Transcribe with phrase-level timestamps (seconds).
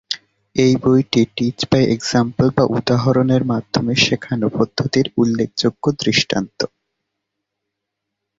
[0.55, 6.59] এই বইটি টিচ-বাই-এক্সাম্পল বা উদাহরণের-মাধ্যমে-শেখানো পদ্ধতির উল্লেখযোগ্য দৃষ্টান্ত।